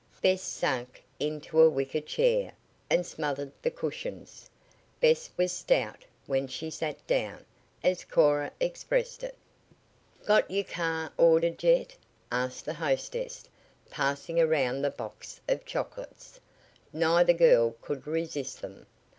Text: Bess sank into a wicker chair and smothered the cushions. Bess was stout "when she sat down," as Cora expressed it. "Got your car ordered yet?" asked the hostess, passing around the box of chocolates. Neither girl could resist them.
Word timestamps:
Bess 0.19 0.41
sank 0.41 1.03
into 1.19 1.61
a 1.61 1.69
wicker 1.69 2.01
chair 2.01 2.53
and 2.89 3.05
smothered 3.05 3.51
the 3.61 3.69
cushions. 3.69 4.49
Bess 4.99 5.29
was 5.37 5.51
stout 5.51 6.05
"when 6.25 6.47
she 6.47 6.71
sat 6.71 7.05
down," 7.05 7.45
as 7.83 8.03
Cora 8.03 8.51
expressed 8.59 9.23
it. 9.23 9.35
"Got 10.25 10.49
your 10.49 10.63
car 10.63 11.13
ordered 11.17 11.61
yet?" 11.61 11.95
asked 12.31 12.65
the 12.65 12.73
hostess, 12.73 13.43
passing 13.91 14.39
around 14.39 14.81
the 14.81 14.89
box 14.89 15.39
of 15.47 15.65
chocolates. 15.65 16.39
Neither 16.91 17.33
girl 17.33 17.75
could 17.83 18.07
resist 18.07 18.59
them. 18.61 18.87